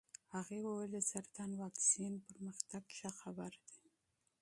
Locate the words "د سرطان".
0.93-1.49